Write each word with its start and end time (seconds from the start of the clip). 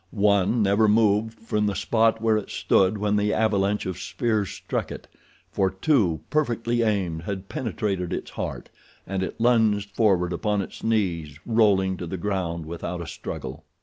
One 0.09 0.63
never 0.63 0.87
moved 0.87 1.37
from 1.41 1.67
the 1.67 1.75
spot 1.75 2.19
where 2.19 2.35
it 2.35 2.49
stood 2.49 2.97
when 2.97 3.17
the 3.17 3.31
avalanche 3.31 3.85
of 3.85 3.99
spears 3.99 4.49
struck 4.49 4.91
it, 4.91 5.05
for 5.51 5.69
two, 5.69 6.21
perfectly 6.31 6.81
aimed, 6.81 7.21
had 7.25 7.49
penetrated 7.49 8.11
its 8.11 8.31
heart, 8.31 8.69
and 9.05 9.21
it 9.21 9.39
lunged 9.39 9.91
forward 9.91 10.33
upon 10.33 10.63
its 10.63 10.83
knees, 10.83 11.37
rolling 11.45 11.97
to 11.97 12.07
the 12.07 12.17
ground 12.17 12.65
without 12.65 12.99
a 12.99 13.05
struggle. 13.05 13.63